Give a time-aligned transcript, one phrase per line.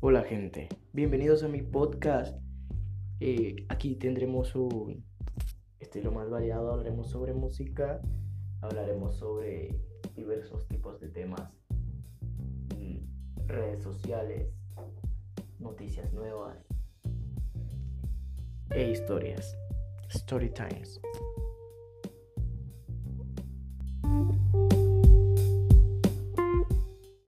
[0.00, 2.40] Hola gente, bienvenidos a mi podcast.
[3.18, 5.04] Eh, aquí tendremos un
[5.80, 8.00] estilo más variado, hablaremos sobre música,
[8.60, 9.74] hablaremos sobre
[10.14, 11.50] diversos tipos de temas,
[12.76, 14.54] mm, redes sociales,
[15.58, 16.56] noticias nuevas
[18.70, 19.58] e historias,
[20.10, 21.00] story times.